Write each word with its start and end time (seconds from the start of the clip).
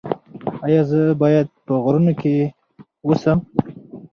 ایا 0.65 0.81
زه 0.89 1.01
باید 1.21 1.47
په 1.65 1.73
غرونو 1.83 2.13
کې 2.21 2.35
اوسم؟ 3.05 3.39